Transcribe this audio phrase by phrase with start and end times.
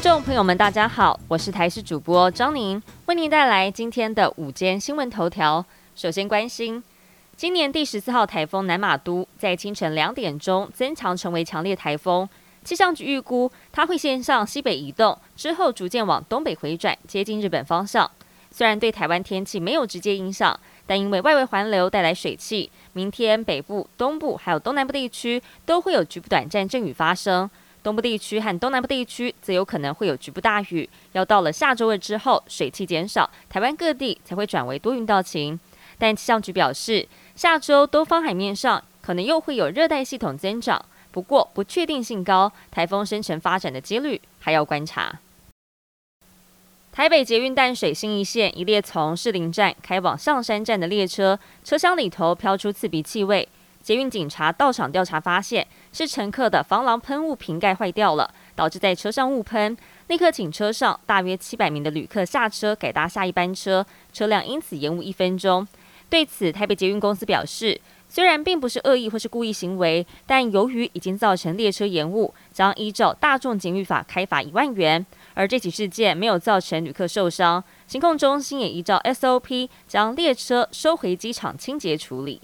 [0.00, 5.62] 众朋友们，大家好，我是台视主播张宁，为您带来今天的午间新闻头条。
[5.94, 6.82] 首先关心，
[7.36, 12.26] 今年第十四号台风南马都在清晨两点钟增强成为强烈台风，
[12.64, 18.10] 气象局预估它会先向西北移动，之后逐渐往东北回转，接近日本方向。
[18.50, 27.50] 虽然对台湾天气没有直接影响，但因为外围环流带来水汽，明天北部、东部还有东南部地区都会有局部短暂阵雨发生。
[27.82, 35.58] 东部地区和东南部地区则有可能会有局部大雨，要到了下周二之后，水汽减少，台湾各地才会转为多云到晴。
[35.98, 45.18] 但气象局表示，下周东方海面上可能又会有热带系统增长，不过不确定性高，台风生成发展的几率还要观察。
[46.92, 53.48] 台北捷运淡水新一线一列从士林站开往象山站的列车，车厢里头飘出刺鼻气味。
[53.90, 59.76] 捷运警察到场调查，发现是乘客的防狼喷雾瓶盖坏掉了，导致在车上误喷。
[60.06, 65.66] 立刻请车上大约七百名的旅客下车，改搭下一班车，车辆因此延误一分钟。
[66.08, 75.04] 对此，台北捷运公司表示，虽然并不是恶意或是故意行为，但由于已经造成列车延误，将依照大众检律法开罚一万元。
[75.34, 82.40] 而这起事件没有造成旅客受伤，行控中心也依照 SOP 将列车收回机场清洁处理。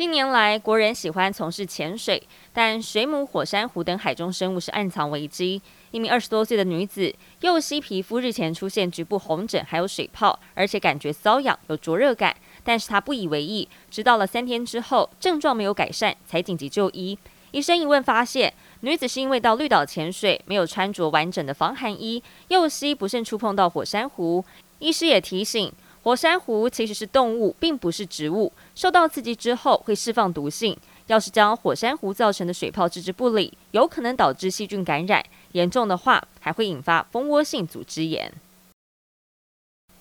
[0.00, 2.22] 近年来，国人喜欢从事潜水，
[2.54, 5.60] 但水母、火山湖等海中生物是暗藏危机。
[5.90, 12.34] 一名二十多岁的女子，右膝皮肤日前出现局部红疹，还有水泡，而且感觉瘙痒、有灼热感，
[12.64, 17.18] 但是她不以为意，直到了三天之后，症状没有改善，才紧急就医。
[17.50, 24.42] 医生一问发现，女子是因为到绿岛潜水，没有穿着完整的防寒衣，右膝不慎触碰到火山湖。
[24.78, 25.70] 医师也提醒。
[26.02, 28.50] 火山湖其实是动物，并不是植物。
[28.80, 30.74] 受到刺激之后会释放毒性。
[31.08, 38.32] 要是将火山湖造成的水泡置之不理，有可能导致细菌感染，严重的话还会引发蜂窝性组织炎。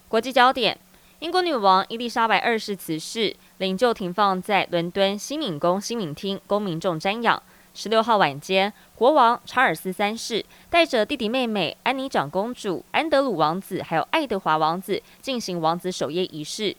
[0.07, 0.79] 国际焦点：
[1.19, 7.43] 英国女王伊丽莎白二世辞世，灵柩停放在伦敦西敏宫西敏厅，供民众瞻仰。
[7.73, 16.77] 十六号晚间，国王查尔斯三世带着弟弟妹妹安妮长公主、安德鲁王子还有爱德华王子进行王子守夜仪式。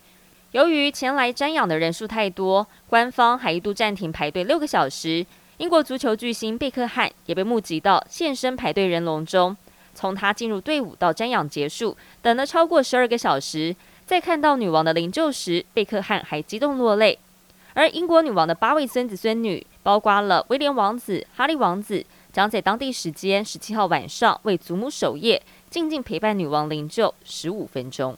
[0.53, 5.25] 由于前来瞻仰的人数太多，官方还一度暂停排队六个小时。
[5.59, 9.56] 英国足球巨星贝克汉也被募集到现身排队人龙中。
[9.94, 13.75] 从他进入队伍到瞻仰结束，等了超过十二个小时。
[14.06, 17.19] 在看到女王的灵柩时，贝克汉还激动落泪。
[17.75, 19.66] 而英国女王的八位孙子孙女。
[19.83, 28.15] 包括了威廉王子、哈利王子，将在当地时间十七号晚上为祖母守夜，静静陪伴女王灵柩十五分钟。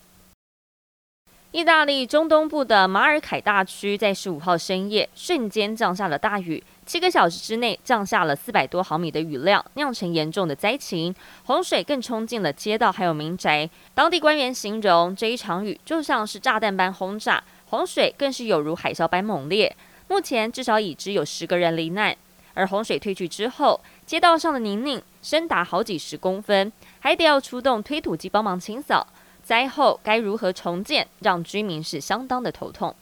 [1.53, 11.13] 意大利中东部的马尔凯大区在十五号深夜瞬间降下了大雨，七个小时之内降下了四百多毫米的雨量，酿成严重的灾情，
[11.45, 13.69] 洪水更冲进了街道还有民宅。
[13.93, 19.75] 当地官员形容这一场雨就像是炸弹般轰炸，洪水更是有如海啸般猛烈。
[20.07, 22.17] 目前至少已知有十个人罹难，
[22.55, 29.05] 而洪水退去之后，街道上的泥泞深达好几十公分，还得要出动推土机帮忙清扫。
[29.43, 32.95] 灾后该如何重建，让居民是相当的头痛。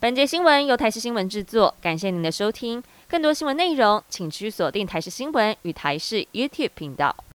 [0.00, 2.82] 本节新闻由台视新闻制作，感谢您的收听。
[3.06, 7.14] 更多新闻内容，请持续锁定台视新闻与台视 YouTube 频道。